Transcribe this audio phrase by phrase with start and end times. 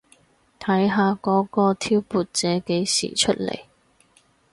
[0.59, 3.65] 睇下嗰個挑撥者幾時出嚟